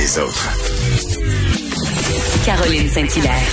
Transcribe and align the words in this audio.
les 0.00 0.18
autres. 0.18 0.48
Caroline 2.46 2.88
Saint-Hilaire. 2.88 3.52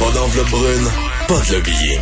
Pas 0.00 0.10
d'enveloppe 0.12 0.50
brune, 0.50 0.88
pas 1.28 1.40
de 1.48 1.54
lobbying. 1.54 2.00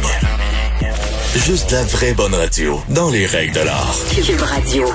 Juste 1.37 1.71
la 1.72 1.83
vraie 1.83 2.15
bonne 2.15 2.35
radio, 2.35 2.80
dans 2.88 3.11
les 3.11 3.27
règles 3.27 3.54
de 3.54 3.61
l'art. 3.61 3.95
Cube 4.15 4.41
Radio. 4.41 4.87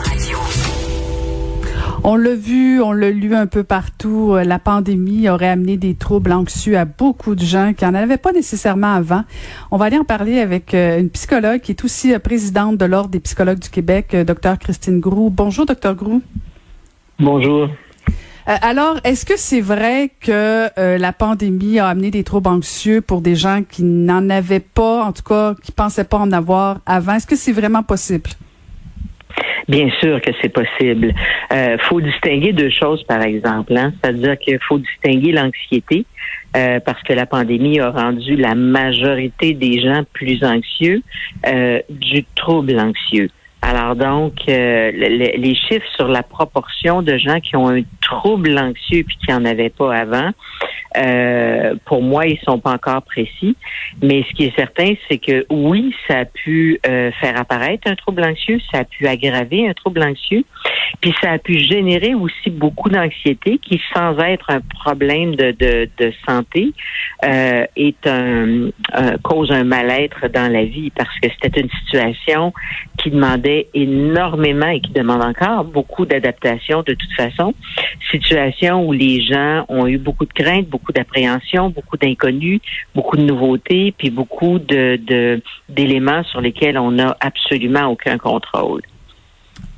On 2.04 2.16
l'a 2.16 2.34
vu, 2.34 2.82
on 2.82 2.92
l'a 2.92 3.12
lu 3.12 3.36
un 3.36 3.46
peu 3.46 3.64
partout. 3.64 4.31
euh, 4.33 4.44
La 4.44 4.58
pandémie 4.58 5.29
aurait 5.29 5.50
amené 5.50 5.78
des 5.78 5.94
troubles 5.94 6.31
anxieux 6.31 6.78
à 6.78 6.86
beaucoup 6.86 7.36
de 7.36 7.44
gens 7.44 7.74
qui 7.78 7.86
n'en 7.86 7.94
avaient 7.94 8.18
pas 8.18 8.31
nécessairement 8.31 8.94
avant. 8.96 9.26
On 9.70 9.78
va 9.78 9.86
aller 9.86 9.97
en 9.97 10.06
parler 10.06 10.40
avec 10.40 10.74
euh, 10.74 11.00
une 11.00 11.10
psychologue 11.12 11.60
qui 11.60 11.74
est 11.74 11.84
aussi 11.84 12.13
euh, 12.16 12.20
présidente 12.20 12.78
de 12.78 12.86
l'Ordre 12.86 13.10
des 13.10 13.20
psychologues 13.20 13.60
du 13.60 13.70
Québec, 13.70 14.16
Dr 14.16 14.58
Christine 14.60 15.00
Groux. 15.02 15.29
Bonjour, 15.29 15.66
Dr 15.68 15.94
Groux. 15.94 16.22
Bonjour. 17.20 17.68
Euh, 18.50 18.54
alors, 18.63 18.95
est-ce 19.04 19.26
que 19.26 19.38
c'est 19.38 19.62
vrai 19.62 20.09
que 20.20 20.70
euh, 20.80 20.98
la 20.98 21.14
pandémie 21.14 21.78
a 21.78 21.88
amené 21.88 22.10
des 22.10 22.23
troubles 22.23 22.50
anxieux 22.50 23.00
pour 23.02 23.22
des 23.22 23.36
gens 23.36 23.62
qui 23.70 23.84
n'en 23.84 24.28
avaient 24.30 24.60
pas, 24.60 25.04
en 25.04 25.12
tout 25.12 25.22
cas, 25.22 25.54
qui 25.64 25.72
pensaient 25.72 26.04
pas 26.04 26.18
en 26.18 26.32
avoir 26.32 26.80
avant? 26.88 27.14
Est-ce 27.14 27.28
que 27.28 27.36
c'est 27.36 27.52
vraiment 27.52 27.84
possible? 27.84 28.32
Bien 29.68 29.88
sûr 30.00 30.20
que 30.20 30.32
c'est 30.42 30.50
possible. 30.50 31.14
Euh, 31.54 31.78
faut 31.82 32.02
distinguer 32.02 32.52
deux 32.54 32.72
choses, 32.72 33.04
par 33.04 33.22
exemple. 33.22 33.78
Hein? 33.78 33.94
C'est-à-dire 34.02 34.40
qu'il 34.40 34.58
faut 34.68 34.80
distinguer 34.80 35.31
l'anxiété, 35.31 36.06
euh, 36.58 36.80
parce 36.80 37.04
que 37.04 37.14
la 37.14 37.28
pandémie 37.28 37.80
a 37.80 37.92
rendu 37.92 38.36
la 38.36 38.56
majorité 38.56 39.54
des 39.54 39.80
gens 39.80 40.02
plus 40.12 40.44
anxieux, 40.44 41.04
du 41.90 42.23
trouble 42.36 42.80
anxieux. 42.80 43.30
Alors 43.62 43.95
donc, 43.95 44.34
le- 44.48 44.92
le- 44.92 45.38
les 45.38 45.54
chiffres 45.54 45.86
sur 45.98 46.08
la 46.08 46.23
proportion 46.23 47.04
de 47.04 47.18
gens 47.18 47.40
qui 47.40 47.56
ont 47.56 47.70
un 47.70 47.81
trouble 48.09 48.58
anxieux 48.58 49.04
puis 49.08 49.18
qui 49.23 49.34
en 49.34 49.45
avaient 49.45 49.70
pas 49.70 49.95
avant, 49.95 50.31
euh, 50.98 51.76
pour 51.86 52.02
moi, 52.02 52.25
ils 52.25 52.39
sont 52.39 52.59
pas 52.59 52.73
encore 52.73 53.03
précis. 53.03 53.56
Mais 54.02 54.23
ce 54.28 54.34
qui 54.36 54.45
est 54.45 54.56
certain, 54.56 54.94
c'est 55.08 55.20
que 55.20 55.45
oui, 55.50 55.94
ça 56.08 56.19
a 56.19 56.25
pu 56.25 56.80
euh, 56.88 57.11
faire 57.22 57.39
apparaître 57.39 57.88
un 57.89 57.95
trouble 57.95 58.23
anxieux, 58.23 58.59
ça 58.72 58.80
a 58.80 58.84
pu 58.86 59.08
aggraver 59.08 59.67
un 59.67 59.73
trouble 59.73 60.02
anxieux, 60.03 60.44
puis 61.02 61.14
ça 61.22 61.31
a 61.34 61.38
pu 61.38 61.59
générer 61.59 62.16
aussi 62.16 62.50
beaucoup 62.50 62.89
d'anxiété 62.89 63.59
qui, 63.59 63.80
sans 63.94 64.17
être 64.19 64.50
un 64.50 64.62
problème 64.62 65.36
de, 65.36 65.52
de, 65.52 65.89
de 65.97 66.12
santé, 66.28 66.73
euh, 67.25 67.66
est 67.75 68.08
un, 68.08 68.69
un- 68.94 69.17
cause 69.22 69.52
un 69.52 69.64
mal-être 69.64 70.28
dans 70.34 70.52
la 70.52 70.64
vie 70.66 70.91
parce 70.95 71.16
que 71.19 71.28
c'était 71.41 71.62
une 71.62 71.69
situation 71.81 72.53
qui 72.97 73.12
demandait 73.12 73.67
énormément 73.73 74.67
et 74.69 74.81
qui 74.81 74.91
demande 74.91 75.22
encore 75.22 75.64
beaucoup 75.66 76.06
d'adaptation 76.06 76.84
de 76.84 76.94
toute 76.94 77.14
façon. 77.16 77.53
Situation 78.11 78.88
où 78.88 78.92
les 78.92 79.22
gens 79.22 79.66
ont 79.69 79.88
eu 79.88 79.97
beaucoup 79.97 80.25
de 80.25 80.33
craintes, 80.33 80.67
beaucoup 80.67 80.92
d'appréhension, 80.92 81.69
beaucoup 81.69 81.97
d'inconnus, 81.97 82.61
beaucoup 82.95 83.17
de 83.17 83.23
nouveautés, 83.23 83.94
puis 83.97 84.09
beaucoup 84.09 84.59
de 84.59 85.41
d'éléments 85.67 86.23
sur 86.23 86.41
lesquels 86.41 86.78
on 86.78 86.91
n'a 86.91 87.16
absolument 87.19 87.88
aucun 87.88 88.17
contrôle. 88.17 88.81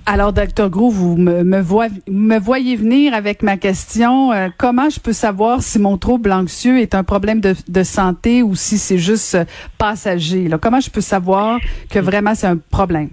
Alors, 0.06 0.34
Dr. 0.34 0.70
Gros, 0.70 0.90
vous 0.90 1.16
me, 1.16 2.40
voyez 2.40 2.76
venir 2.76 3.14
avec 3.14 3.44
ma 3.44 3.58
question. 3.58 4.32
Euh, 4.34 4.50
comment 4.58 4.90
je 4.90 5.00
peux 5.00 5.14
savoir 5.14 5.62
si 5.62 5.78
mon 5.78 5.98
trouble 5.98 6.32
anxieux 6.32 6.80
est 6.80 6.96
un 6.96 7.04
problème 7.04 7.40
de, 7.40 7.56
de 7.68 7.84
santé 7.84 8.42
ou 8.42 8.56
si 8.56 8.78
c'est 8.80 8.98
juste 8.98 9.36
euh, 9.36 9.46
passager? 9.78 10.48
Là? 10.48 10.58
Comment 10.58 10.80
je 10.80 10.90
peux 10.90 11.02
savoir 11.02 11.60
que 11.90 12.00
vraiment 12.00 12.34
c'est 12.34 12.48
un 12.48 12.58
problème? 12.58 13.10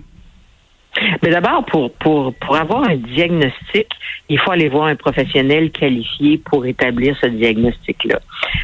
Mais 1.23 1.31
d'abord, 1.31 1.65
pour, 1.67 1.93
pour, 1.95 2.35
pour 2.35 2.57
avoir 2.57 2.89
un 2.89 2.97
diagnostic, 2.97 3.89
il 4.29 4.39
faut 4.39 4.51
aller 4.51 4.69
voir 4.69 4.87
un 4.87 4.97
professionnel 4.97 5.71
qualifié 5.71 6.39
pour 6.39 6.67
établir 6.67 7.17
ce 7.21 7.27
diagnostic-là. 7.27 8.21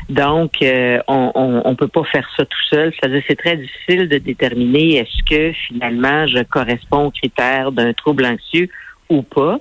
Donc, 0.08 0.62
euh, 0.62 0.98
on 1.08 1.62
on 1.64 1.74
peut 1.74 1.88
pas 1.88 2.04
faire 2.04 2.28
ça 2.36 2.44
tout 2.44 2.62
seul. 2.70 2.92
C'est-à-dire 2.92 3.22
c'est 3.28 3.38
très 3.38 3.56
difficile 3.56 4.08
de 4.08 4.18
déterminer 4.18 4.96
est-ce 4.96 5.22
que 5.24 5.52
finalement 5.66 6.26
je 6.26 6.42
corresponds 6.42 7.06
aux 7.06 7.10
critères 7.10 7.72
d'un 7.72 7.92
trouble 7.92 8.24
anxieux 8.26 8.68
ou 9.08 9.22
pas. 9.22 9.58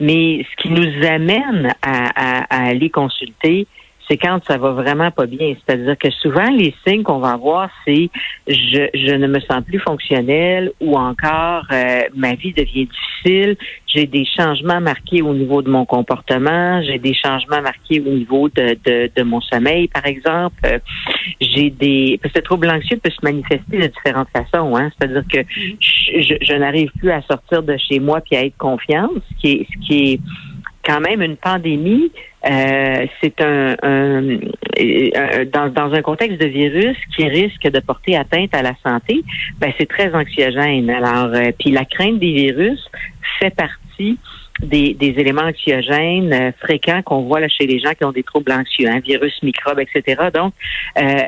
Mais 0.00 0.44
ce 0.50 0.62
qui 0.62 0.70
nous 0.70 1.06
amène 1.06 1.72
à, 1.82 2.08
à, 2.14 2.44
à 2.48 2.68
aller 2.68 2.90
consulter, 2.90 3.66
c'est 4.08 4.16
quand 4.16 4.40
ça 4.46 4.58
va 4.58 4.72
vraiment 4.72 5.10
pas 5.10 5.26
bien. 5.26 5.54
C'est-à-dire 5.54 5.96
que 5.98 6.10
souvent, 6.10 6.48
les 6.50 6.74
signes 6.86 7.02
qu'on 7.02 7.18
va 7.18 7.30
avoir, 7.30 7.70
c'est 7.86 8.10
je, 8.46 8.88
je 8.94 9.14
ne 9.14 9.26
me 9.26 9.40
sens 9.40 9.62
plus 9.66 9.78
fonctionnel 9.78 10.72
ou 10.80 10.96
encore 10.96 11.64
euh, 11.72 12.02
ma 12.14 12.34
vie 12.34 12.52
devient 12.52 12.86
difficile, 12.86 13.56
j'ai 13.86 14.06
des 14.06 14.24
changements 14.24 14.80
marqués 14.80 15.22
au 15.22 15.34
niveau 15.34 15.62
de 15.62 15.70
mon 15.70 15.84
comportement, 15.84 16.82
j'ai 16.82 16.98
des 16.98 17.14
changements 17.14 17.60
marqués 17.60 18.00
au 18.00 18.10
niveau 18.10 18.48
de, 18.48 18.76
de, 18.84 19.10
de 19.14 19.22
mon 19.22 19.40
sommeil, 19.40 19.88
par 19.88 20.06
exemple. 20.06 20.56
Euh, 20.66 20.78
j'ai 21.40 21.70
des... 21.70 22.18
Parce 22.22 22.32
que 22.32 22.38
le 22.38 22.44
trouble 22.44 22.70
anxieux 22.70 22.96
peut 22.96 23.10
se 23.10 23.24
manifester 23.24 23.78
de 23.78 23.86
différentes 23.86 24.28
façons. 24.34 24.76
Hein? 24.76 24.90
C'est-à-dire 24.98 25.24
que 25.30 25.40
je, 25.80 26.22
je, 26.22 26.34
je 26.40 26.52
n'arrive 26.54 26.90
plus 26.98 27.10
à 27.10 27.22
sortir 27.22 27.62
de 27.62 27.76
chez 27.76 28.00
moi 28.00 28.20
puis 28.20 28.36
à 28.36 28.44
être 28.44 28.56
confiante, 28.56 29.10
ce 29.30 29.40
qui 29.40 29.52
est, 29.52 29.66
ce 29.72 29.86
qui 29.86 30.12
est 30.12 30.20
quand 30.84 31.00
même 31.00 31.22
une 31.22 31.36
pandémie, 31.36 32.10
euh, 32.44 33.06
c'est 33.22 33.40
un, 33.40 33.76
dans, 35.52 35.68
dans 35.68 35.92
un 35.92 36.02
contexte 36.02 36.40
de 36.40 36.46
virus 36.46 36.96
qui 37.16 37.26
risque 37.28 37.62
de 37.62 37.80
porter 37.80 38.16
atteinte 38.16 38.54
à 38.54 38.62
la 38.62 38.74
santé, 38.84 39.22
ben 39.58 39.72
c'est 39.78 39.88
très 39.88 40.14
anxiogène. 40.14 40.90
Alors, 40.90 41.34
euh, 41.34 41.52
puis 41.58 41.70
la 41.70 41.84
crainte 41.84 42.18
des 42.18 42.32
virus 42.32 42.80
fait 43.38 43.54
partie 43.54 44.18
des, 44.60 44.94
des 44.94 45.14
éléments 45.18 45.42
anxiogènes 45.42 46.32
euh, 46.32 46.52
fréquents 46.60 47.02
qu'on 47.02 47.22
voit 47.22 47.46
chez 47.48 47.66
les 47.66 47.78
gens 47.78 47.92
qui 47.92 48.04
ont 48.04 48.12
des 48.12 48.22
troubles 48.22 48.52
anxieux, 48.52 48.88
hein, 48.88 49.00
virus, 49.00 49.34
microbes, 49.42 49.80
etc. 49.80 50.30
Donc, 50.32 50.52
euh, 50.98 51.22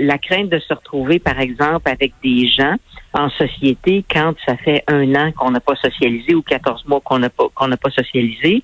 la 0.00 0.18
crainte 0.18 0.48
de 0.48 0.58
se 0.58 0.72
retrouver, 0.72 1.18
par 1.18 1.40
exemple, 1.40 1.88
avec 1.88 2.12
des 2.22 2.48
gens 2.48 2.76
en 3.14 3.28
société 3.30 4.04
quand 4.10 4.34
ça 4.46 4.56
fait 4.56 4.84
un 4.88 5.14
an 5.14 5.32
qu'on 5.32 5.50
n'a 5.50 5.60
pas 5.60 5.76
socialisé 5.76 6.34
ou 6.34 6.42
14 6.42 6.86
mois 6.86 7.00
qu'on 7.00 7.18
n'a 7.18 7.30
pas 7.30 7.44
qu'on 7.54 7.68
n'a 7.68 7.76
pas 7.76 7.90
socialisé, 7.90 8.62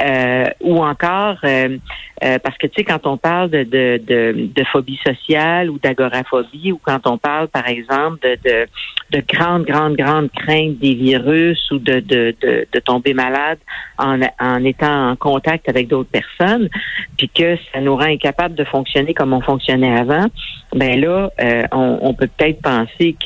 euh, 0.00 0.46
ou 0.60 0.82
encore 0.84 1.36
euh, 1.44 1.78
euh, 2.24 2.38
parce 2.38 2.56
que 2.58 2.66
tu 2.66 2.74
sais 2.76 2.84
quand 2.84 3.06
on 3.06 3.16
parle 3.16 3.50
de 3.50 3.62
de, 3.64 4.00
de, 4.04 4.48
de 4.54 4.64
phobie 4.72 4.98
sociale 5.04 5.70
ou 5.70 5.78
d'agoraphobie 5.78 6.72
ou 6.72 6.80
quand 6.82 7.06
on 7.06 7.18
parle 7.18 7.48
par 7.48 7.68
exemple 7.68 8.18
de 8.22 8.38
de, 8.44 8.66
de 9.10 9.22
grandes 9.26 9.64
grandes 9.64 9.96
grandes 9.96 10.30
craintes 10.32 10.78
des 10.78 10.94
virus 10.94 11.70
ou 11.70 11.78
de 11.78 12.00
de, 12.00 12.34
de, 12.40 12.66
de 12.72 12.80
tomber 12.80 13.14
malade 13.14 13.58
en, 13.98 14.20
en 14.40 14.64
étant 14.64 15.10
en 15.10 15.16
contact 15.16 15.68
avec 15.68 15.88
d'autres 15.88 16.10
personnes, 16.10 16.68
puis 17.16 17.28
que 17.28 17.56
ça 17.72 17.80
nous 17.80 17.96
rend 17.96 18.06
incapables 18.06 18.54
de 18.54 18.64
fonctionner 18.64 19.14
comme 19.14 19.32
on 19.32 19.40
fonctionnait 19.40 19.96
avant, 19.96 20.26
ben 20.74 21.00
là, 21.00 21.30
euh, 21.40 21.64
on, 21.72 21.98
on 22.02 22.14
peut 22.14 22.28
peut-être 22.36 22.60
penser 22.60 23.16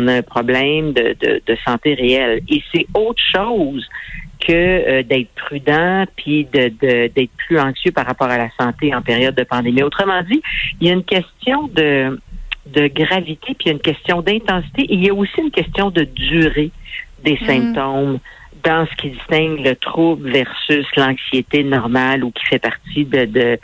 qu'on 0.00 0.08
a 0.08 0.14
un 0.14 0.22
problème 0.22 0.92
de, 0.92 1.16
de, 1.20 1.42
de 1.46 1.56
santé 1.66 1.94
réelle. 1.94 2.42
Et 2.48 2.62
c'est 2.72 2.86
autre 2.94 3.22
chose 3.34 3.86
que 4.40 4.52
euh, 4.52 5.02
d'être 5.02 5.28
prudent 5.34 6.04
puis 6.16 6.46
de, 6.52 6.68
d'être 7.08 7.30
plus 7.46 7.58
anxieux 7.58 7.92
par 7.92 8.06
rapport 8.06 8.28
à 8.28 8.38
la 8.38 8.48
santé 8.58 8.94
en 8.94 9.02
période 9.02 9.34
de 9.34 9.44
pandémie. 9.44 9.82
Autrement 9.82 10.22
dit, 10.22 10.40
il 10.80 10.88
y 10.88 10.90
a 10.90 10.94
une 10.94 11.04
question 11.04 11.68
de 11.68 12.18
de 12.66 12.88
gravité 12.88 13.54
puis 13.54 13.64
il 13.64 13.66
y 13.66 13.70
a 13.70 13.72
une 13.72 13.80
question 13.80 14.22
d'intensité. 14.22 14.82
Et 14.82 14.94
il 14.94 15.04
y 15.04 15.10
a 15.10 15.14
aussi 15.14 15.40
une 15.40 15.50
question 15.50 15.90
de 15.90 16.04
durée 16.04 16.70
des 17.24 17.38
symptômes 17.46 18.18
dans 18.62 18.86
ce 18.86 18.96
qui 18.96 19.10
distingue 19.10 19.64
le 19.64 19.74
trouble 19.76 20.30
versus 20.30 20.86
l'anxiété 20.96 21.64
normale 21.64 22.22
ou 22.24 22.30
qui 22.30 22.44
fait 22.46 22.58
partie 22.58 23.04
de, 23.04 23.24
de 23.24 23.58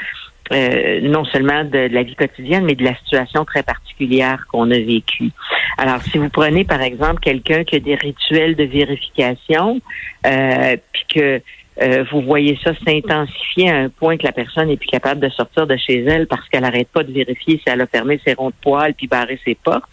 euh, 0.52 1.00
non 1.02 1.24
seulement 1.24 1.64
de 1.64 1.88
la 1.90 2.02
vie 2.02 2.14
quotidienne, 2.14 2.64
mais 2.64 2.74
de 2.74 2.84
la 2.84 2.94
situation 2.96 3.44
très 3.44 3.62
particulière 3.62 4.46
qu'on 4.50 4.70
a 4.70 4.78
vécue. 4.78 5.30
Alors, 5.78 6.00
si 6.02 6.18
vous 6.18 6.28
prenez 6.28 6.64
par 6.64 6.82
exemple 6.82 7.20
quelqu'un 7.20 7.64
qui 7.64 7.76
a 7.76 7.80
des 7.80 7.96
rituels 7.96 8.54
de 8.54 8.64
vérification, 8.64 9.80
euh, 10.26 10.76
puis 10.92 11.04
que 11.08 11.42
euh, 11.82 12.04
vous 12.10 12.22
voyez 12.22 12.58
ça 12.64 12.72
s'intensifier 12.86 13.70
à 13.70 13.76
un 13.76 13.88
point 13.90 14.16
que 14.16 14.24
la 14.24 14.32
personne 14.32 14.68
n'est 14.68 14.78
plus 14.78 14.88
capable 14.88 15.20
de 15.20 15.28
sortir 15.28 15.66
de 15.66 15.76
chez 15.76 16.02
elle 16.04 16.26
parce 16.26 16.48
qu'elle 16.48 16.62
n'arrête 16.62 16.88
pas 16.88 17.02
de 17.02 17.12
vérifier 17.12 17.58
si 17.58 17.64
elle 17.66 17.82
a 17.82 17.86
fermé 17.86 18.18
ses 18.24 18.34
ronds 18.34 18.48
de 18.48 18.54
poils 18.62 18.94
puis 18.94 19.06
barré 19.06 19.38
ses 19.44 19.54
portes. 19.56 19.90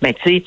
Ben, 0.00 0.12
tu 0.24 0.42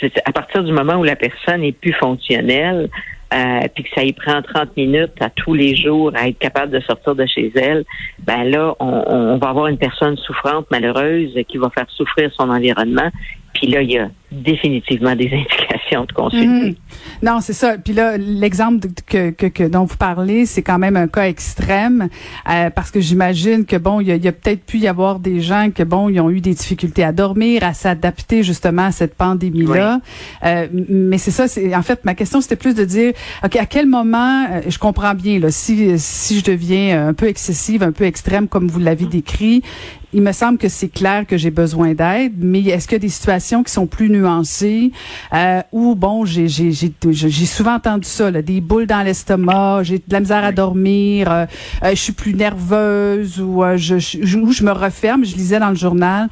sais, 0.00 0.12
à 0.24 0.32
partir 0.32 0.64
du 0.64 0.72
moment 0.72 0.94
où 0.94 1.04
la 1.04 1.16
personne 1.16 1.62
est 1.62 1.72
plus 1.72 1.92
fonctionnelle, 1.92 2.88
euh, 3.32 3.60
puis 3.74 3.84
que 3.84 3.90
ça 3.94 4.02
y 4.02 4.12
prend 4.12 4.42
30 4.42 4.76
minutes 4.76 5.12
à 5.20 5.30
tous 5.30 5.54
les 5.54 5.76
jours 5.76 6.10
à 6.16 6.26
être 6.26 6.38
capable 6.38 6.72
de 6.72 6.80
sortir 6.80 7.14
de 7.14 7.24
chez 7.26 7.52
elle, 7.54 7.84
ben 8.18 8.42
là, 8.42 8.74
on, 8.80 9.04
on 9.06 9.38
va 9.38 9.50
avoir 9.50 9.68
une 9.68 9.78
personne 9.78 10.16
souffrante, 10.16 10.66
malheureuse, 10.70 11.32
qui 11.46 11.58
va 11.58 11.70
faire 11.70 11.88
souffrir 11.90 12.32
son 12.36 12.50
environnement, 12.50 13.08
Puis 13.54 13.68
là, 13.68 13.82
il 13.82 13.92
y 13.92 13.98
a 13.98 14.08
définitivement 14.32 15.14
des 15.14 15.26
indications 15.32 15.59
Mhm. 16.46 16.74
Non, 17.22 17.40
c'est 17.40 17.52
ça. 17.52 17.76
Puis 17.78 17.92
là, 17.92 18.16
l'exemple 18.16 18.88
que, 19.06 19.30
que, 19.30 19.46
que, 19.46 19.64
dont 19.64 19.84
vous 19.84 19.96
parlez, 19.96 20.46
c'est 20.46 20.62
quand 20.62 20.78
même 20.78 20.96
un 20.96 21.08
cas 21.08 21.26
extrême 21.28 22.08
euh, 22.48 22.70
parce 22.70 22.90
que 22.90 23.00
j'imagine 23.00 23.64
que 23.64 23.76
bon, 23.76 24.00
il 24.00 24.08
y 24.08 24.28
a, 24.28 24.32
peut-être 24.32 24.64
pu 24.64 24.78
y 24.78 24.88
avoir 24.88 25.18
des 25.18 25.40
gens 25.40 25.70
que 25.74 25.82
bon, 25.82 26.08
ils 26.08 26.20
ont 26.20 26.30
eu 26.30 26.40
des 26.40 26.54
difficultés 26.54 27.04
à 27.04 27.12
dormir, 27.12 27.64
à 27.64 27.74
s'adapter 27.74 28.42
justement 28.42 28.86
à 28.86 28.92
cette 28.92 29.14
pandémie-là. 29.14 30.00
Euh, 30.44 30.66
mais 30.88 31.18
c'est 31.18 31.30
ça. 31.30 31.48
C'est 31.48 31.74
en 31.74 31.82
fait 31.82 32.04
ma 32.04 32.14
question, 32.14 32.40
c'était 32.40 32.56
plus 32.56 32.74
de 32.74 32.84
dire, 32.84 33.12
ok, 33.44 33.56
à 33.56 33.66
quel 33.66 33.86
moment, 33.86 34.44
euh, 34.50 34.60
je 34.68 34.78
comprends 34.78 35.14
bien 35.14 35.38
là, 35.38 35.50
si 35.50 35.98
si 35.98 36.38
je 36.38 36.44
deviens 36.44 37.08
un 37.08 37.14
peu 37.14 37.26
excessive, 37.26 37.82
un 37.82 37.92
peu 37.92 38.04
extrême 38.04 38.48
comme 38.48 38.68
vous 38.68 38.80
l'avez 38.80 39.06
décrit, 39.06 39.62
il 40.12 40.22
me 40.22 40.32
semble 40.32 40.58
que 40.58 40.68
c'est 40.68 40.88
clair 40.88 41.26
que 41.26 41.36
j'ai 41.36 41.50
besoin 41.50 41.94
d'aide, 41.94 42.34
mais 42.38 42.62
est-ce 42.62 42.86
qu'il 42.88 42.96
y 42.96 42.96
a 42.96 43.00
des 43.00 43.08
situations 43.08 43.62
qui 43.62 43.72
sont 43.72 43.86
plus 43.86 44.08
nuancées 44.10 44.92
euh, 45.32 45.62
où, 45.72 45.94
bon, 45.94 46.24
j'ai, 46.24 46.48
j'ai, 46.48 46.72
j'ai, 46.72 46.92
j'ai 47.12 47.46
souvent 47.46 47.74
entendu 47.74 48.08
ça, 48.08 48.30
là, 48.30 48.42
des 48.42 48.60
boules 48.60 48.86
dans 48.86 49.02
l'estomac, 49.02 49.82
j'ai 49.84 49.98
de 49.98 50.04
la 50.08 50.20
misère 50.20 50.44
à 50.44 50.52
dormir, 50.52 51.30
euh, 51.30 51.46
euh, 51.84 51.90
je 51.90 52.00
suis 52.00 52.12
plus 52.12 52.34
nerveuse 52.34 53.40
ou 53.40 53.62
euh, 53.62 53.76
je, 53.76 53.98
je, 53.98 54.18
je 54.22 54.64
me 54.64 54.72
referme. 54.72 55.24
Je 55.24 55.36
lisais 55.36 55.58
dans 55.58 55.70
le 55.70 55.76
journal 55.76 56.28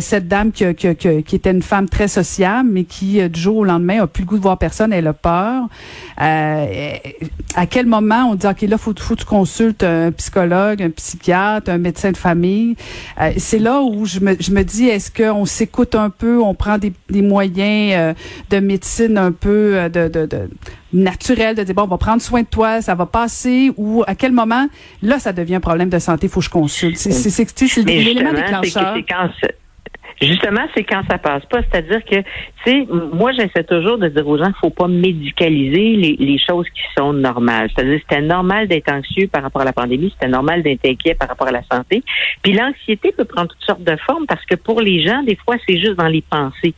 cette 0.00 0.28
dame 0.28 0.52
qui, 0.52 0.74
qui, 0.74 0.94
qui, 0.94 1.22
qui, 1.22 1.36
était 1.36 1.50
une 1.50 1.62
femme 1.62 1.88
très 1.88 2.08
sociable, 2.08 2.68
mais 2.72 2.84
qui, 2.84 3.28
du 3.28 3.40
jour 3.40 3.58
au 3.58 3.64
lendemain, 3.64 4.02
a 4.02 4.06
plus 4.06 4.22
le 4.22 4.26
goût 4.26 4.36
de 4.36 4.42
voir 4.42 4.58
personne, 4.58 4.92
elle 4.92 5.06
a 5.06 5.12
peur. 5.12 5.68
à 6.16 7.66
quel 7.68 7.86
moment 7.86 8.30
on 8.30 8.34
dit, 8.34 8.46
OK, 8.46 8.62
là, 8.62 8.78
faut, 8.78 8.94
faut 8.98 9.14
que 9.14 9.20
tu 9.20 9.26
consultes 9.26 9.82
un 9.82 10.12
psychologue, 10.12 10.82
un 10.82 10.90
psychiatre, 10.90 11.70
un 11.70 11.78
médecin 11.78 12.12
de 12.12 12.16
famille. 12.16 12.76
Euh, 13.22 13.32
c'est 13.36 13.58
là 13.58 13.80
où 13.82 14.04
je 14.04 14.20
me, 14.20 14.36
je 14.38 14.50
me 14.50 14.62
dis, 14.62 14.88
est-ce 14.88 15.10
qu'on 15.10 15.44
s'écoute 15.44 15.94
un 15.94 16.10
peu, 16.10 16.40
on 16.40 16.54
prend 16.54 16.78
des, 16.78 16.92
des 17.08 17.22
moyens 17.22 17.94
euh, 17.94 18.14
de 18.50 18.58
médecine 18.58 19.18
un 19.18 19.32
peu 19.32 19.76
euh, 19.76 19.88
de, 19.88 20.08
de, 20.08 20.26
de 20.26 20.50
naturel 20.92 21.56
de 21.56 21.62
dire 21.62 21.74
bon 21.74 21.84
on 21.84 21.86
va 21.86 21.96
prendre 21.96 22.20
soin 22.20 22.42
de 22.42 22.46
toi 22.46 22.82
ça 22.82 22.94
va 22.94 23.06
passer 23.06 23.72
ou 23.78 24.04
à 24.06 24.14
quel 24.14 24.32
moment? 24.32 24.66
Là 25.00 25.18
ça 25.18 25.32
devient 25.32 25.54
un 25.56 25.60
problème 25.60 25.88
de 25.88 25.98
santé 25.98 26.28
faut 26.28 26.40
que 26.40 26.46
je 26.46 26.50
consulte. 26.50 26.98
C'est 26.98 27.12
c'est 27.12 27.30
c'est 27.30 27.82
l'élément 27.82 28.32
déclencheur 28.32 28.96
Justement, 30.20 30.62
c'est 30.74 30.84
quand 30.84 31.02
ça 31.10 31.18
passe 31.18 31.44
pas. 31.46 31.60
C'est-à-dire 31.62 32.04
que, 32.04 32.20
tu 32.20 32.24
sais, 32.64 32.86
moi, 33.12 33.32
j'essaie 33.32 33.64
toujours 33.64 33.98
de 33.98 34.08
dire 34.08 34.26
aux 34.26 34.38
gens 34.38 34.46
qu'il 34.46 34.54
faut 34.60 34.70
pas 34.70 34.86
médicaliser 34.86 35.96
les, 35.96 36.38
choses 36.38 36.66
qui 36.74 36.82
sont 36.96 37.12
normales. 37.12 37.70
C'est-à-dire, 37.74 38.00
c'était 38.00 38.22
normal 38.22 38.68
d'être 38.68 38.90
anxieux 38.90 39.26
par 39.26 39.42
rapport 39.42 39.62
à 39.62 39.64
la 39.64 39.72
pandémie, 39.72 40.12
c'était 40.12 40.30
normal 40.30 40.62
d'être 40.62 40.86
inquiet 40.86 41.14
par 41.14 41.28
rapport 41.28 41.48
à 41.48 41.52
la 41.52 41.62
santé. 41.70 42.02
Puis 42.42 42.52
l'anxiété 42.52 43.12
peut 43.12 43.24
prendre 43.24 43.48
toutes 43.48 43.64
sortes 43.64 43.82
de 43.82 43.96
formes 44.06 44.26
parce 44.26 44.44
que 44.44 44.54
pour 44.54 44.80
les 44.80 45.04
gens, 45.04 45.22
des 45.22 45.36
fois, 45.36 45.56
c'est 45.66 45.78
juste 45.78 45.94
dans 45.94 46.08
les 46.08 46.22
pensées 46.22 46.74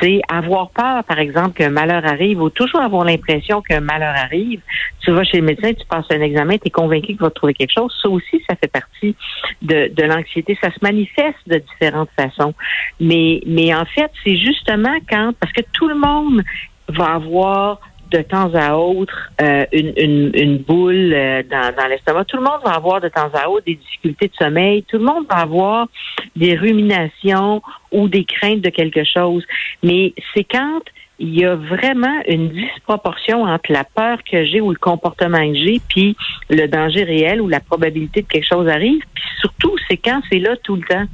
c'est 0.00 0.20
avoir 0.28 0.70
peur, 0.70 1.04
par 1.04 1.18
exemple, 1.18 1.52
qu'un 1.52 1.70
malheur 1.70 2.04
arrive 2.06 2.40
ou 2.40 2.50
toujours 2.50 2.80
avoir 2.80 3.04
l'impression 3.04 3.60
qu'un 3.60 3.80
malheur 3.80 4.14
arrive. 4.16 4.60
Tu 5.00 5.10
vas 5.10 5.24
chez 5.24 5.38
le 5.38 5.46
médecin, 5.46 5.72
tu 5.72 5.86
passes 5.86 6.06
un 6.10 6.20
examen, 6.20 6.56
tu 6.58 6.68
es 6.68 6.70
convaincu 6.70 7.08
qu'il 7.08 7.16
va 7.18 7.30
trouver 7.30 7.54
quelque 7.54 7.72
chose. 7.72 7.92
Ça 8.02 8.08
aussi, 8.08 8.42
ça 8.48 8.56
fait 8.56 8.70
partie 8.70 9.14
de, 9.62 9.90
de 9.94 10.02
l'anxiété. 10.04 10.58
Ça 10.62 10.70
se 10.70 10.78
manifeste 10.82 11.38
de 11.46 11.58
différentes 11.58 12.10
façons. 12.18 12.54
Mais, 12.98 13.40
mais 13.46 13.74
en 13.74 13.84
fait, 13.84 14.10
c'est 14.24 14.36
justement 14.36 14.96
quand, 15.08 15.32
parce 15.38 15.52
que 15.52 15.62
tout 15.72 15.88
le 15.88 15.96
monde 15.96 16.42
va 16.88 17.14
avoir 17.14 17.80
de 18.10 18.22
temps 18.22 18.50
à 18.54 18.74
autre 18.74 19.30
euh, 19.40 19.64
une, 19.72 20.32
une, 20.34 20.58
boule 20.58 21.12
euh, 21.12 21.42
dans, 21.50 21.74
dans 21.74 21.86
l'estomac. 21.86 22.24
Tout 22.24 22.36
le 22.36 22.42
monde 22.42 22.60
va 22.64 22.72
avoir 22.72 23.00
de 23.00 23.08
temps 23.08 23.30
à 23.32 23.48
autre 23.48 23.64
des 23.66 23.76
difficultés 23.76 24.28
de 24.28 24.34
sommeil. 24.34 24.82
Tout 24.84 24.98
le 24.98 25.04
monde 25.04 25.26
va 25.28 25.38
avoir 25.38 25.88
des 26.36 26.54
ruminations 26.56 27.62
ou 27.92 28.08
des 28.08 28.24
craintes 28.24 28.60
de 28.60 28.70
quelque 28.70 29.04
chose. 29.04 29.44
Mais 29.82 30.12
c'est 30.34 30.44
quand 30.44 30.80
il 31.20 31.38
y 31.38 31.44
a 31.44 31.54
vraiment 31.54 32.22
une 32.26 32.48
disproportion 32.48 33.42
entre 33.42 33.70
la 33.70 33.84
peur 33.84 34.18
que 34.24 34.44
j'ai 34.46 34.60
ou 34.62 34.70
le 34.70 34.78
comportement 34.78 35.46
que 35.46 35.54
j'ai, 35.54 35.80
puis 35.86 36.16
le 36.48 36.66
danger 36.66 37.04
réel 37.04 37.42
ou 37.42 37.48
la 37.48 37.60
probabilité 37.60 38.22
que 38.22 38.28
quelque 38.28 38.48
chose 38.48 38.68
arrive. 38.68 39.02
Puis 39.14 39.24
surtout, 39.38 39.76
c'est 39.88 39.98
quand 39.98 40.22
c'est 40.30 40.38
là 40.38 40.56
tout 40.64 40.76
le 40.76 40.82
temps. 40.82 41.04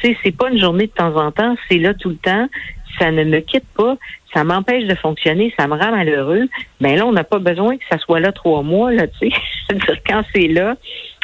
Tu 0.00 0.08
sais, 0.08 0.16
c'est 0.22 0.36
pas 0.36 0.48
une 0.50 0.60
journée 0.60 0.86
de 0.86 0.92
temps 0.92 1.16
en 1.16 1.32
temps, 1.32 1.56
c'est 1.68 1.78
là 1.78 1.92
tout 1.92 2.10
le 2.10 2.16
temps. 2.16 2.48
Ça 3.00 3.10
ne 3.10 3.24
me 3.24 3.40
quitte 3.40 3.66
pas 3.76 3.96
ça 4.32 4.44
m'empêche 4.44 4.84
de 4.84 4.94
fonctionner, 4.94 5.52
ça 5.58 5.66
me 5.66 5.74
rend 5.74 5.90
malheureux, 5.90 6.48
ben 6.80 6.96
là, 6.96 7.06
on 7.06 7.12
n'a 7.12 7.24
pas 7.24 7.38
besoin 7.38 7.76
que 7.76 7.84
ça 7.90 7.98
soit 7.98 8.20
là 8.20 8.32
trois 8.32 8.62
mois, 8.62 8.92
là, 8.92 9.06
tu 9.06 9.30
sais. 9.30 9.76
quand 10.06 10.22
c'est 10.34 10.48
là 10.48 10.76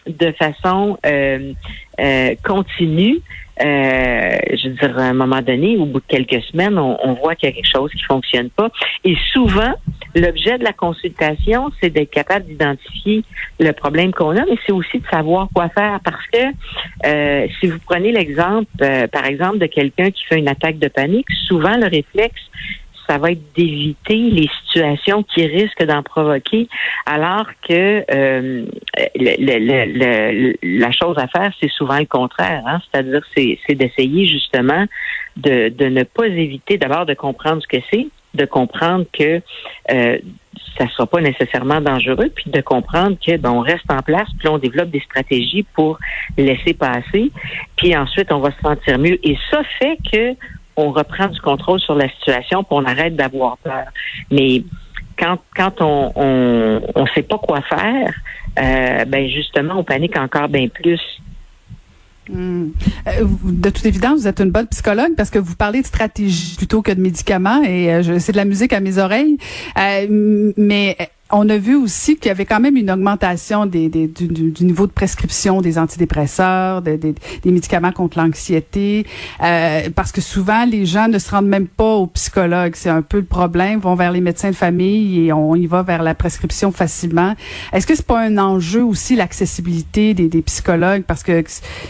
de 0.06 0.32
façon 0.32 0.98
euh, 1.06 1.52
euh, 2.00 2.34
continue, 2.44 3.20
euh, 3.62 4.36
je 4.52 4.68
veux 4.68 4.74
dire, 4.74 4.98
à 4.98 5.02
un 5.02 5.12
moment 5.12 5.40
donné, 5.40 5.76
au 5.76 5.86
bout 5.86 6.00
de 6.00 6.06
quelques 6.08 6.42
semaines, 6.44 6.76
on, 6.78 7.12
voit 7.14 7.36
qu'il 7.36 7.48
y 7.48 7.52
a 7.52 7.54
quelque 7.54 7.70
chose 7.70 7.90
qui 7.92 8.02
fonctionne 8.02 8.50
pas. 8.50 8.68
Et 9.04 9.16
souvent, 9.32 9.74
l'objet 10.14 10.58
de 10.58 10.64
la 10.64 10.72
consultation, 10.72 11.70
c'est 11.80 11.90
d'être 11.90 12.10
capable 12.10 12.46
d'identifier 12.46 13.22
le 13.60 13.70
problème 13.72 14.12
qu'on 14.12 14.36
a, 14.36 14.44
mais 14.44 14.58
c'est 14.66 14.72
aussi 14.72 14.98
de 14.98 15.06
savoir 15.06 15.48
quoi 15.54 15.68
faire. 15.68 16.00
Parce 16.04 16.26
que 16.32 16.38
euh, 17.06 17.46
si 17.60 17.68
vous 17.68 17.78
prenez 17.86 18.10
l'exemple, 18.10 18.66
euh, 18.82 19.06
par 19.06 19.24
exemple, 19.26 19.58
de 19.58 19.66
quelqu'un 19.66 20.10
qui 20.10 20.24
fait 20.24 20.38
une 20.38 20.48
attaque 20.48 20.78
de 20.78 20.88
panique, 20.88 21.30
souvent 21.46 21.76
le 21.76 21.86
réflexe, 21.86 22.42
ça 23.08 23.18
va 23.18 23.32
être 23.32 23.54
d'éviter 23.54 24.16
les 24.16 24.48
situations 24.64 25.22
qui 25.22 25.46
risquent 25.46 25.84
d'en 25.84 26.02
provoquer, 26.02 26.68
alors 27.06 27.46
que 27.66 28.04
euh, 28.10 28.66
la 30.62 30.92
chose 30.92 31.16
à 31.18 31.28
faire, 31.28 31.52
c'est 31.60 31.70
souvent 31.70 31.98
le 31.98 32.06
contraire. 32.06 32.62
Hein? 32.66 32.80
C'est-à-dire, 32.90 33.22
c'est 33.34 33.74
d'essayer 33.74 34.26
justement 34.26 34.86
de, 35.36 35.88
ne 35.88 36.02
pas 36.02 36.26
éviter 36.26 36.78
d'abord 36.78 37.06
de 37.06 37.14
comprendre 37.14 37.62
ce 37.62 37.68
que 37.68 37.82
c'est, 37.90 38.06
de 38.34 38.44
comprendre 38.44 39.04
que 39.12 39.40
euh, 39.92 40.18
ça 40.76 40.84
ne 40.84 40.88
sera 40.90 41.06
pas 41.06 41.20
nécessairement 41.20 41.80
dangereux, 41.80 42.30
puis 42.34 42.50
de 42.50 42.60
comprendre 42.60 43.16
que 43.24 43.36
ben, 43.36 43.50
on 43.50 43.60
reste 43.60 43.90
en 43.90 44.02
place, 44.02 44.28
puis 44.38 44.48
on 44.48 44.58
développe 44.58 44.90
des 44.90 45.00
stratégies 45.00 45.64
pour 45.74 45.98
laisser 46.36 46.74
passer, 46.74 47.30
puis 47.76 47.96
ensuite 47.96 48.32
on 48.32 48.40
va 48.40 48.50
se 48.50 48.60
sentir 48.60 48.98
mieux. 48.98 49.18
Et 49.26 49.36
ça 49.50 49.62
fait 49.78 49.98
que 50.12 50.34
on 50.76 50.90
reprend 50.90 51.28
du 51.28 51.40
contrôle 51.40 51.80
sur 51.80 51.94
la 51.94 52.08
situation, 52.08 52.64
puis 52.64 52.72
on 52.72 52.84
arrête 52.84 53.16
d'avoir 53.16 53.58
peur. 53.58 53.86
Mais 54.30 54.64
quand 55.18 55.38
quand 55.56 55.80
on 55.80 56.12
on, 56.94 57.06
sait 57.14 57.22
pas 57.22 57.38
quoi 57.38 57.60
faire, 57.62 58.12
euh, 58.58 59.04
ben 59.04 59.28
justement 59.28 59.78
on 59.78 59.84
panique 59.84 60.16
encore 60.16 60.48
bien 60.48 60.68
plus. 60.68 61.00
Hmm. 62.28 62.68
Euh, 63.06 63.26
de 63.44 63.68
toute 63.68 63.84
évidence, 63.84 64.20
vous 64.20 64.28
êtes 64.28 64.40
une 64.40 64.50
bonne 64.50 64.66
psychologue 64.68 65.14
parce 65.14 65.28
que 65.28 65.38
vous 65.38 65.56
parlez 65.56 65.82
de 65.82 65.86
stratégie 65.86 66.56
plutôt 66.56 66.80
que 66.80 66.90
de 66.90 67.00
médicaments 67.00 67.62
et 67.62 67.92
euh, 67.92 68.18
c'est 68.18 68.32
de 68.32 68.38
la 68.38 68.46
musique 68.46 68.72
à 68.72 68.80
mes 68.80 68.98
oreilles. 68.98 69.36
mais 69.76 70.96
on 71.30 71.48
a 71.48 71.56
vu 71.56 71.74
aussi 71.74 72.16
qu'il 72.16 72.28
y 72.28 72.30
avait 72.30 72.44
quand 72.44 72.60
même 72.60 72.76
une 72.76 72.90
augmentation 72.90 73.64
des, 73.64 73.88
des 73.88 74.06
du, 74.06 74.28
du, 74.28 74.64
niveau 74.64 74.86
de 74.86 74.92
prescription 74.92 75.62
des 75.62 75.78
antidépresseurs, 75.78 76.82
des, 76.82 76.98
des, 76.98 77.14
médicaments 77.46 77.92
contre 77.92 78.18
l'anxiété, 78.18 79.06
euh, 79.42 79.88
parce 79.94 80.12
que 80.12 80.20
souvent 80.20 80.66
les 80.66 80.84
gens 80.84 81.08
ne 81.08 81.18
se 81.18 81.30
rendent 81.30 81.46
même 81.46 81.66
pas 81.66 81.94
au 81.94 82.06
psychologue. 82.08 82.74
C'est 82.76 82.90
un 82.90 83.00
peu 83.00 83.18
le 83.18 83.24
problème. 83.24 83.78
Ils 83.78 83.82
vont 83.82 83.94
vers 83.94 84.12
les 84.12 84.20
médecins 84.20 84.50
de 84.50 84.54
famille 84.54 85.26
et 85.26 85.32
on 85.32 85.54
y 85.54 85.66
va 85.66 85.82
vers 85.82 86.02
la 86.02 86.14
prescription 86.14 86.72
facilement. 86.72 87.34
Est-ce 87.72 87.86
que 87.86 87.94
c'est 87.94 88.06
pas 88.06 88.20
un 88.20 88.36
enjeu 88.36 88.84
aussi 88.84 89.16
l'accessibilité 89.16 90.12
des, 90.12 90.28
des, 90.28 90.42
psychologues? 90.42 91.04
Parce 91.06 91.22
que 91.22 91.42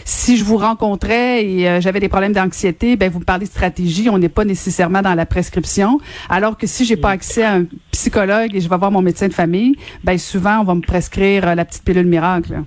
si 0.05 0.37
je 0.37 0.45
vous 0.45 0.57
rencontrais 0.57 1.45
et 1.45 1.69
euh, 1.69 1.81
j'avais 1.81 1.99
des 1.99 2.09
problèmes 2.09 2.33
d'anxiété, 2.33 2.95
ben 2.95 3.11
vous 3.11 3.19
me 3.19 3.25
parlez 3.25 3.45
de 3.45 3.51
stratégie. 3.51 4.09
On 4.09 4.17
n'est 4.17 4.29
pas 4.29 4.45
nécessairement 4.45 5.01
dans 5.01 5.13
la 5.13 5.25
prescription. 5.25 5.99
Alors 6.29 6.57
que 6.57 6.67
si 6.67 6.85
j'ai 6.85 6.97
pas 6.97 7.09
accès 7.09 7.43
à 7.43 7.55
un 7.55 7.65
psychologue 7.91 8.55
et 8.55 8.61
je 8.61 8.69
vais 8.69 8.77
voir 8.77 8.91
mon 8.91 9.01
médecin 9.01 9.27
de 9.27 9.34
famille, 9.35 9.75
ben 10.03 10.17
souvent 10.17 10.61
on 10.61 10.63
va 10.63 10.75
me 10.75 10.81
prescrire 10.81 11.47
euh, 11.47 11.55
la 11.55 11.65
petite 11.65 11.83
pilule 11.83 12.07
miracle. 12.07 12.63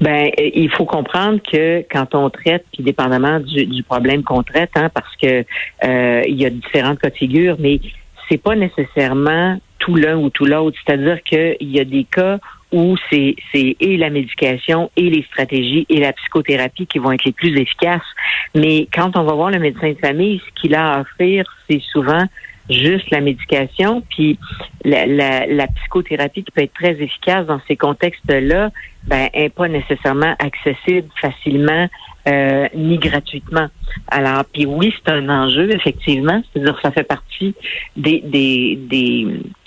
Ben, 0.00 0.30
il 0.38 0.70
faut 0.70 0.84
comprendre 0.84 1.40
que 1.42 1.84
quand 1.90 2.14
on 2.14 2.30
traite, 2.30 2.64
puis 2.72 2.82
dépendamment 2.82 3.40
du, 3.40 3.82
problème 3.82 4.22
qu'on 4.22 4.42
traite, 4.42 4.70
hein, 4.76 4.90
parce 4.92 5.16
que 5.16 5.44
euh, 5.84 6.22
il 6.26 6.40
y 6.40 6.44
a 6.44 6.50
différentes 6.50 6.98
cas 6.98 7.10
de 7.10 7.16
figure, 7.16 7.56
mais 7.58 7.80
c'est 8.28 8.38
pas 8.38 8.54
nécessairement 8.54 9.58
tout 9.78 9.96
l'un 9.96 10.16
ou 10.16 10.30
tout 10.30 10.44
l'autre. 10.44 10.78
C'est-à-dire 10.84 11.22
qu'il 11.22 11.56
y 11.60 11.80
a 11.80 11.84
des 11.84 12.04
cas 12.04 12.38
où 12.72 12.96
c'est 13.10 13.34
c'est 13.52 13.76
et 13.80 13.96
la 13.96 14.10
médication 14.10 14.90
et 14.96 15.10
les 15.10 15.22
stratégies 15.24 15.86
et 15.88 15.98
la 15.98 16.12
psychothérapie 16.12 16.86
qui 16.86 16.98
vont 16.98 17.12
être 17.12 17.24
les 17.24 17.32
plus 17.32 17.58
efficaces. 17.58 18.02
Mais 18.54 18.86
quand 18.92 19.16
on 19.16 19.24
va 19.24 19.32
voir 19.32 19.50
le 19.50 19.58
médecin 19.58 19.90
de 19.90 19.98
famille, 19.98 20.40
ce 20.46 20.60
qu'il 20.60 20.74
a 20.74 20.94
à 20.94 21.00
offrir, 21.00 21.44
c'est 21.68 21.80
souvent 21.92 22.24
juste 22.68 23.10
la 23.10 23.20
médication, 23.20 24.02
puis 24.10 24.38
la, 24.84 25.66
psychothérapie 25.76 26.44
qui 26.44 26.50
peut 26.50 26.62
être 26.62 26.74
très 26.74 27.00
efficace 27.00 27.46
dans 27.46 27.60
ces 27.66 27.76
contextes-là, 27.76 28.70
ben, 29.04 29.28
n'est 29.34 29.48
pas 29.48 29.68
nécessairement 29.68 30.34
accessible 30.38 31.08
facilement 31.20 31.88
euh, 32.28 32.68
ni 32.74 32.98
gratuitement. 32.98 33.68
Alors, 34.08 34.44
puis 34.44 34.66
oui, 34.66 34.94
c'est 34.96 35.12
un 35.12 35.28
enjeu, 35.28 35.74
effectivement. 35.74 36.42
C'est-à-dire 36.52 36.78
ça 36.82 36.90
fait 36.90 37.04
partie 37.04 37.54
des, 37.96 38.20
des, 38.20 39.26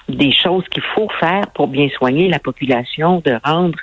des 0.10 0.32
choses 0.32 0.68
qu'il 0.70 0.84
faut 0.96 1.08
faire 1.20 1.48
pour 1.54 1.68
bien 1.68 1.88
soigner 1.90 2.28
la 2.28 2.40
population, 2.40 3.22
de 3.26 3.38
rendre 3.44 3.78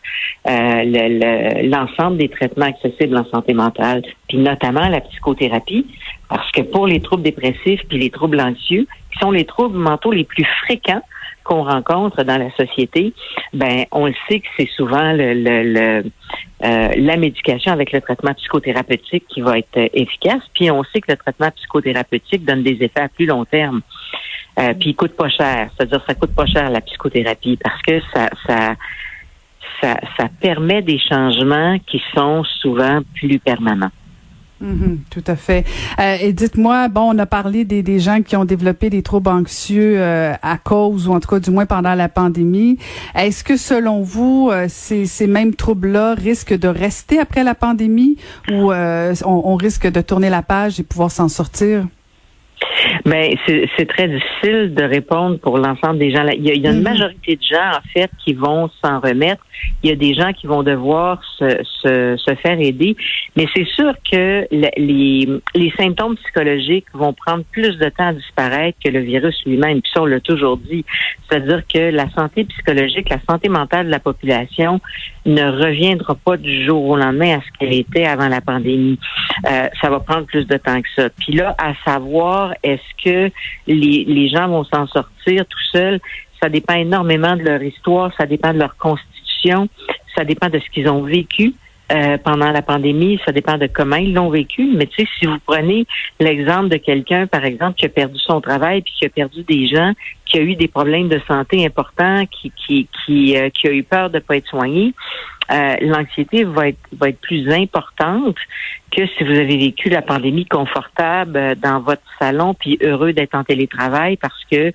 euh, 0.48 1.62
l'ensemble 1.62 2.18
des 2.18 2.28
traitements 2.28 2.66
accessibles 2.66 3.16
en 3.16 3.24
santé 3.24 3.54
mentale, 3.54 4.02
puis 4.28 4.38
notamment 4.38 4.88
la 4.88 5.00
psychothérapie, 5.00 5.86
parce 6.28 6.50
que 6.52 6.62
pour 6.62 6.86
les 6.86 7.00
troubles 7.00 7.22
dépressifs 7.22 7.82
puis 7.88 7.98
les 7.98 8.10
troubles 8.10 8.40
anxieux, 8.40 8.86
qui 9.12 9.18
sont 9.18 9.30
les 9.30 9.44
troubles 9.44 9.78
mentaux 9.78 10.12
les 10.12 10.24
plus 10.24 10.46
fréquents 10.64 11.02
qu'on 11.50 11.64
rencontre 11.64 12.22
dans 12.22 12.38
la 12.38 12.50
société, 12.52 13.12
ben 13.52 13.84
on 13.90 14.06
le 14.06 14.14
sait 14.28 14.38
que 14.38 14.46
c'est 14.56 14.68
souvent 14.76 15.12
le, 15.12 15.34
le, 15.34 16.04
euh, 16.64 16.88
la 16.96 17.16
médication 17.16 17.72
avec 17.72 17.90
le 17.90 18.00
traitement 18.00 18.32
psychothérapeutique 18.34 19.24
qui 19.28 19.40
va 19.40 19.58
être 19.58 19.90
efficace. 19.92 20.42
Puis 20.54 20.70
on 20.70 20.84
sait 20.84 21.00
que 21.00 21.10
le 21.10 21.16
traitement 21.16 21.50
psychothérapeutique 21.50 22.44
donne 22.44 22.62
des 22.62 22.78
effets 22.84 23.00
à 23.00 23.08
plus 23.08 23.26
long 23.26 23.44
terme. 23.44 23.80
Euh, 24.60 24.74
puis 24.74 24.90
il 24.90 24.94
coûte 24.94 25.16
pas 25.16 25.28
cher. 25.28 25.70
C'est-à-dire 25.76 26.00
ça 26.06 26.14
coûte 26.14 26.34
pas 26.36 26.46
cher 26.46 26.70
la 26.70 26.80
psychothérapie 26.82 27.58
parce 27.60 27.82
que 27.82 28.00
ça, 28.14 28.30
ça, 28.46 28.76
ça, 29.80 29.96
ça 30.16 30.28
permet 30.40 30.82
des 30.82 31.00
changements 31.00 31.78
qui 31.80 32.00
sont 32.14 32.44
souvent 32.44 33.00
plus 33.16 33.40
permanents. 33.40 33.90
Mm-hmm, 34.62 34.96
tout 35.08 35.24
à 35.26 35.36
fait. 35.36 35.64
Euh, 35.98 36.16
et 36.20 36.34
dites-moi, 36.34 36.88
bon, 36.88 37.14
on 37.14 37.18
a 37.18 37.24
parlé 37.24 37.64
des, 37.64 37.82
des, 37.82 37.98
gens 37.98 38.20
qui 38.20 38.36
ont 38.36 38.44
développé 38.44 38.90
des 38.90 39.02
troubles 39.02 39.30
anxieux 39.30 39.94
euh, 39.96 40.34
à 40.42 40.58
cause, 40.58 41.08
ou 41.08 41.12
en 41.12 41.20
tout 41.20 41.28
cas 41.28 41.40
du 41.40 41.50
moins 41.50 41.64
pendant 41.64 41.94
la 41.94 42.10
pandémie. 42.10 42.78
Est-ce 43.14 43.42
que 43.42 43.56
selon 43.56 44.02
vous, 44.02 44.50
euh, 44.52 44.66
ces, 44.68 45.06
ces, 45.06 45.26
mêmes 45.26 45.54
troubles-là 45.54 46.14
risquent 46.14 46.58
de 46.58 46.68
rester 46.68 47.18
après 47.18 47.42
la 47.42 47.54
pandémie 47.54 48.16
ou 48.50 48.72
on 48.72 49.54
risque 49.56 49.86
de 49.86 50.00
tourner 50.02 50.28
la 50.28 50.42
page 50.42 50.78
et 50.78 50.82
pouvoir 50.82 51.10
s'en 51.10 51.28
sortir? 51.28 51.86
Mais 53.04 53.36
c'est 53.46 53.86
très 53.86 54.08
difficile 54.08 54.74
de 54.74 54.84
répondre 54.84 55.38
pour 55.38 55.58
l'ensemble 55.58 55.98
des 55.98 56.10
gens. 56.10 56.26
Il 56.28 56.46
y, 56.46 56.50
a, 56.50 56.54
il 56.54 56.62
y 56.62 56.66
a 56.66 56.70
une 56.70 56.80
mm-hmm. 56.80 56.82
majorité 56.82 57.36
de 57.36 57.42
gens, 57.42 57.70
en 57.70 57.88
fait, 57.92 58.10
qui 58.24 58.34
vont 58.34 58.70
s'en 58.82 59.00
remettre. 59.00 59.44
Il 59.82 59.90
y 59.90 59.92
a 59.92 59.96
des 59.96 60.14
gens 60.14 60.32
qui 60.32 60.46
vont 60.46 60.62
devoir 60.62 61.22
se, 61.38 61.62
se, 61.82 62.16
se 62.16 62.34
faire 62.36 62.58
aider. 62.60 62.96
Mais 63.36 63.46
c'est 63.54 63.66
sûr 63.66 63.92
que 64.10 64.46
les, 64.50 65.28
les 65.54 65.72
symptômes 65.78 66.16
psychologiques 66.16 66.86
vont 66.94 67.12
prendre 67.12 67.44
plus 67.50 67.76
de 67.78 67.88
temps 67.88 68.08
à 68.08 68.12
disparaître 68.12 68.78
que 68.84 68.90
le 68.90 69.00
virus 69.00 69.36
lui-même. 69.44 69.82
Puis 69.82 69.90
ça, 69.94 70.02
on 70.02 70.06
l'a 70.06 70.20
toujours 70.20 70.56
dit. 70.56 70.84
C'est-à-dire 71.28 71.62
que 71.66 71.90
la 71.90 72.08
santé 72.10 72.44
psychologique, 72.44 73.08
la 73.08 73.20
santé 73.28 73.48
mentale 73.48 73.86
de 73.86 73.90
la 73.90 74.00
population 74.00 74.80
ne 75.26 75.44
reviendra 75.44 76.14
pas 76.14 76.36
du 76.36 76.64
jour 76.64 76.84
au 76.84 76.96
lendemain 76.96 77.38
à 77.38 77.40
ce 77.40 77.58
qu'elle 77.58 77.74
était 77.74 78.06
avant 78.06 78.28
la 78.28 78.40
pandémie. 78.40 78.98
Euh, 79.50 79.68
ça 79.80 79.90
va 79.90 80.00
prendre 80.00 80.26
plus 80.26 80.46
de 80.46 80.56
temps 80.56 80.80
que 80.80 80.88
ça. 80.96 81.10
Puis 81.10 81.34
là, 81.34 81.54
à 81.58 81.74
savoir, 81.84 82.54
est-ce 82.62 83.04
que 83.04 83.32
les, 83.66 84.04
les 84.04 84.28
gens 84.28 84.48
vont 84.48 84.64
s'en 84.64 84.86
sortir 84.86 85.44
tout 85.46 85.64
seuls? 85.72 86.00
Ça 86.42 86.48
dépend 86.48 86.74
énormément 86.74 87.36
de 87.36 87.42
leur 87.42 87.62
histoire, 87.62 88.12
ça 88.16 88.26
dépend 88.26 88.52
de 88.54 88.58
leur 88.58 88.76
constitution, 88.76 89.68
ça 90.16 90.24
dépend 90.24 90.48
de 90.48 90.58
ce 90.58 90.70
qu'ils 90.70 90.88
ont 90.88 91.02
vécu. 91.02 91.54
Euh, 91.92 92.18
pendant 92.18 92.52
la 92.52 92.62
pandémie, 92.62 93.18
ça 93.26 93.32
dépend 93.32 93.58
de 93.58 93.66
comment 93.66 93.96
ils 93.96 94.14
l'ont 94.14 94.30
vécu. 94.30 94.70
Mais 94.76 94.86
tu 94.86 95.02
sais, 95.02 95.08
si 95.18 95.26
vous 95.26 95.38
prenez 95.44 95.86
l'exemple 96.20 96.68
de 96.68 96.76
quelqu'un, 96.76 97.26
par 97.26 97.44
exemple, 97.44 97.74
qui 97.74 97.84
a 97.84 97.88
perdu 97.88 98.16
son 98.20 98.40
travail 98.40 98.82
puis 98.82 98.92
qui 98.96 99.06
a 99.06 99.08
perdu 99.08 99.42
des 99.42 99.66
gens, 99.66 99.92
qui 100.30 100.38
a 100.38 100.42
eu 100.42 100.54
des 100.54 100.68
problèmes 100.68 101.08
de 101.08 101.20
santé 101.26 101.66
importants, 101.66 102.24
qui 102.26 102.52
qui 102.56 102.88
qui, 103.04 103.36
euh, 103.36 103.50
qui 103.50 103.68
a 103.68 103.72
eu 103.72 103.82
peur 103.82 104.10
de 104.10 104.20
pas 104.20 104.36
être 104.36 104.48
soigné, 104.48 104.94
euh, 105.50 105.74
l'anxiété 105.80 106.44
va 106.44 106.68
être 106.68 106.78
va 106.96 107.08
être 107.08 107.20
plus 107.20 107.50
importante 107.50 108.36
que 108.92 109.06
si 109.06 109.24
vous 109.24 109.32
avez 109.32 109.56
vécu 109.56 109.88
la 109.88 110.02
pandémie 110.02 110.46
confortable 110.46 111.36
euh, 111.36 111.54
dans 111.56 111.80
votre 111.80 112.02
salon 112.20 112.54
puis 112.54 112.78
heureux 112.82 113.12
d'être 113.12 113.34
en 113.34 113.42
télétravail 113.42 114.16
parce 114.16 114.44
que 114.50 114.72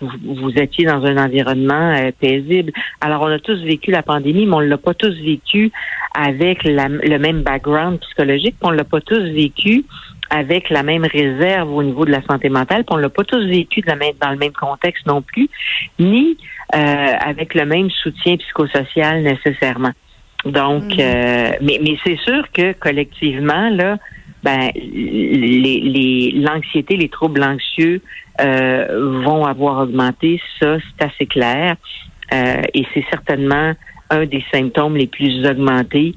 vous, 0.00 0.50
étiez 0.56 0.86
dans 0.86 1.04
un 1.04 1.16
environnement 1.16 1.92
euh, 1.92 2.10
paisible. 2.18 2.72
Alors 3.00 3.22
on 3.22 3.30
a 3.30 3.38
tous 3.38 3.62
vécu 3.62 3.90
la 3.90 4.02
pandémie, 4.02 4.46
mais 4.46 4.54
on 4.54 4.60
l'a 4.60 4.78
pas 4.78 4.94
tous 4.94 5.14
vécu 5.14 5.70
avec 6.14 6.64
le 6.64 7.18
même 7.18 7.42
background 7.42 8.00
psychologique, 8.00 8.56
on 8.62 8.70
l'a 8.70 8.84
pas 8.84 9.00
tous 9.00 9.22
vécu 9.22 9.84
avec 10.30 10.70
la 10.70 10.82
même 10.82 11.04
réserve 11.04 11.72
au 11.72 11.82
niveau 11.82 12.04
de 12.04 12.10
la 12.10 12.22
santé 12.22 12.48
mentale, 12.48 12.84
puis 12.84 12.94
on 12.94 12.96
l'a 12.96 13.08
pas 13.08 13.24
tous 13.24 13.46
vécu 13.46 13.80
de 13.80 13.86
la 13.86 13.96
même, 13.96 14.14
dans 14.20 14.30
le 14.30 14.38
même 14.38 14.52
contexte 14.52 15.06
non 15.06 15.22
plus, 15.22 15.48
ni 15.98 16.36
avec 16.72 17.54
le 17.54 17.66
même 17.66 17.88
soutien 17.90 18.36
psychosocial 18.36 19.22
nécessairement. 19.22 19.92
Donc, 20.44 20.84
mm. 20.84 21.00
euh, 21.00 21.50
mais, 21.62 21.80
mais 21.82 21.96
c'est 22.04 22.18
sûr 22.18 22.44
que 22.52 22.72
collectivement, 22.72 23.70
là, 23.70 23.98
ben, 24.42 24.70
les, 24.74 26.32
l'anxiété, 26.36 26.96
les, 26.96 27.08
troubles 27.08 27.42
anxieux 27.42 28.02
euh, 28.40 29.22
vont 29.24 29.44
avoir 29.44 29.82
augmenté. 29.82 30.40
Ça, 30.60 30.76
c'est 30.78 31.04
assez 31.04 31.26
clair. 31.26 31.76
Euh, 32.32 32.62
et 32.74 32.84
c'est 32.92 33.04
certainement 33.10 33.72
un 34.10 34.26
des 34.26 34.44
symptômes 34.52 34.96
les 34.96 35.06
plus 35.06 35.46
augmentés, 35.46 36.14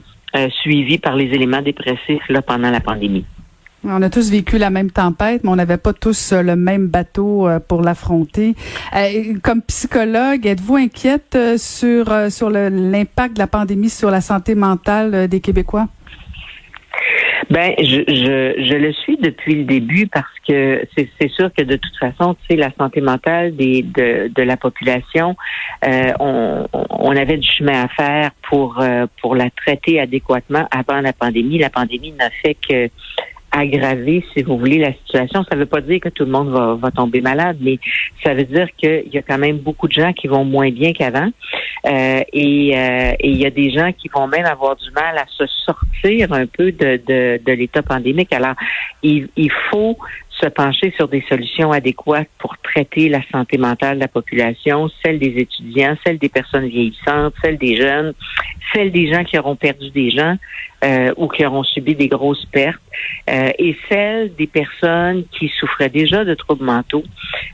suivis 0.62 1.00
par 1.00 1.16
les 1.16 1.26
éléments 1.34 1.64
dépressifs 1.64 2.28
là, 2.30 2.44
pendant 2.44 2.70
la 2.70 2.80
pandémie. 2.80 3.26
On 3.84 4.02
a 4.02 4.10
tous 4.10 4.32
vécu 4.32 4.58
la 4.58 4.72
même 4.72 4.90
tempête, 4.90 5.44
mais 5.44 5.50
on 5.52 5.56
n'avait 5.56 5.78
pas 5.78 5.94
tous 5.94 6.34
euh, 6.34 6.42
le 6.42 6.56
même 6.56 6.88
bateau 6.88 7.48
euh, 7.48 7.60
pour 7.60 7.82
l'affronter. 7.82 8.56
Euh, 8.96 9.36
comme 9.44 9.62
psychologue, 9.62 10.48
êtes-vous 10.48 10.78
inquiète 10.78 11.38
sur 11.58 12.10
l'impact 12.50 13.36
de 13.36 13.40
la 13.40 13.48
pandémie 13.48 13.90
sur 13.90 14.10
la 14.10 14.22
santé 14.22 14.56
mentale 14.56 15.28
des 15.28 15.40
Québécois? 15.42 15.88
Ben, 17.52 17.76
je, 17.80 18.76
le 18.76 18.92
suis 18.92 19.16
depuis 19.18 19.56
le 19.56 19.64
début 19.64 20.08
parce 20.08 20.26
que 20.46 20.82
c'est 20.98 21.30
sûr 21.30 21.50
que 21.56 21.64
de 21.64 21.78
toute 21.78 21.96
façon, 21.98 22.34
tu 22.34 22.48
sais, 22.50 22.56
la 22.58 22.72
santé 22.78 23.00
mentale 23.00 23.56
de, 23.56 24.42
la 24.42 24.58
population, 24.58 25.38
on, 26.20 27.16
avait 27.16 27.38
du 27.38 27.48
chemin 27.50 27.84
à 27.84 27.88
faire 27.88 28.32
pour 28.50 28.76
la 29.36 29.50
traiter 29.52 30.02
adéquatement 30.02 30.68
avant 30.72 31.00
la 31.00 31.14
pandémie. 31.14 31.58
La 31.58 31.70
pandémie 31.70 32.12
n'a 32.12 32.30
fait 32.32 32.56
que 32.56 32.90
aggraver, 33.52 34.24
si 34.34 34.44
vous 34.44 34.58
voulez, 34.58 34.78
la 34.78 34.94
situation. 34.94 35.44
Ça 35.50 35.56
ne 35.56 35.62
veut 35.62 35.66
pas 35.66 35.82
dire 35.82 36.00
que 36.00 36.10
tout 36.10 36.26
le 36.26 36.32
monde 36.32 36.50
va, 36.50 36.76
va 36.76 36.92
tomber 36.92 37.22
malade, 37.22 37.58
mais 37.62 37.80
ça 38.24 38.34
veut 38.34 38.44
dire 38.44 38.68
qu'il 38.78 39.10
y 39.12 39.18
a 39.18 39.22
quand 39.22 39.38
même 39.38 39.58
beaucoup 39.58 39.88
de 39.88 39.94
gens 39.94 40.14
qui 40.14 40.28
vont 40.28 40.46
moins 40.46 40.70
bien 40.70 40.94
qu'avant. 40.94 41.30
Euh, 41.86 42.22
et 42.34 42.78
euh, 42.78 43.14
il 43.22 43.38
y 43.38 43.46
a 43.46 43.50
des 43.50 43.72
gens 43.72 43.92
qui 43.94 44.10
vont 44.14 44.28
même 44.28 44.46
avoir 44.46 44.76
du 44.76 44.92
mal 44.92 45.18
à 45.18 45.26
se 45.28 45.46
sortir 45.66 46.34
un 46.34 46.46
peu 46.46 46.72
de, 46.72 47.00
de, 47.08 47.40
de 47.44 47.52
l'état 47.54 47.82
pandémique. 47.82 48.34
Alors, 48.34 48.56
il, 49.04 49.30
il 49.36 49.52
faut 49.72 49.98
se 50.42 50.48
pencher 50.48 50.94
sur 50.96 51.08
des 51.08 51.24
solutions 51.28 51.72
adéquates 51.72 52.30
pour 52.38 52.58
traiter 52.60 53.10
la 53.10 53.22
santé 53.32 53.58
mentale 53.58 53.96
de 53.96 54.02
la 54.02 54.08
population, 54.08 54.90
celle 55.04 55.20
des 55.20 55.34
étudiants, 55.38 55.96
celle 56.06 56.20
des 56.20 56.30
personnes 56.30 56.68
vieillissantes, 56.68 57.34
celle 57.42 57.58
des 57.58 57.76
jeunes, 57.76 58.14
celle 58.74 58.92
des 58.92 59.12
gens 59.12 59.24
qui 59.24 59.38
auront 59.38 59.56
perdu 59.56 59.90
des 59.92 60.12
gens 60.12 60.36
euh, 60.84 61.14
ou 61.18 61.28
qui 61.28 61.46
auront 61.46 61.64
subi 61.64 61.96
des 61.96 62.08
grosses 62.08 62.46
pertes, 62.52 62.82
euh, 63.30 63.52
et 63.58 63.76
celle 63.90 64.36
des 64.36 64.48
personnes 64.48 65.24
qui 65.32 65.48
souffraient 65.60 65.90
déjà 65.90 66.24
de 66.24 66.36
troubles 66.36 66.66
mentaux 66.66 67.04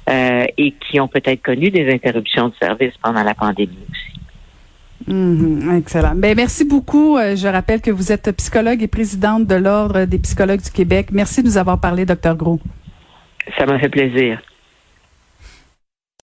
euh, 0.09 0.45
et 0.57 0.71
qui 0.71 0.99
ont 0.99 1.07
peut-être 1.07 1.41
connu 1.41 1.71
des 1.71 1.89
interruptions 1.91 2.49
de 2.49 2.55
service 2.61 2.93
pendant 3.01 3.23
la 3.23 3.33
pandémie 3.33 3.77
aussi. 3.89 4.22
Mm-hmm. 5.07 5.77
excellent. 5.77 6.15
Ben, 6.15 6.35
merci 6.35 6.65
beaucoup. 6.65 7.17
Je 7.17 7.47
rappelle 7.47 7.81
que 7.81 7.91
vous 7.91 8.11
êtes 8.11 8.31
psychologue 8.37 8.81
et 8.81 8.87
présidente 8.87 9.47
de 9.47 9.55
l'Ordre 9.55 10.05
des 10.05 10.19
psychologues 10.19 10.61
du 10.61 10.71
Québec. 10.71 11.07
Merci 11.11 11.41
de 11.41 11.47
nous 11.47 11.57
avoir 11.57 11.79
parlé, 11.79 12.05
docteur 12.05 12.35
Gros. 12.35 12.59
Ça 13.57 13.65
m'a 13.65 13.79
fait 13.79 13.89
plaisir. 13.89 14.41